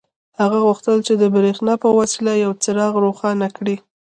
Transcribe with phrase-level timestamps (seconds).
[0.39, 3.75] هغه غوښتل چې د برېښنا په وسیله یو څراغ روښانه کړي